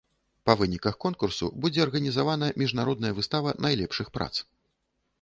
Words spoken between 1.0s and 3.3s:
конкурсу будзе арганізавана міжнародная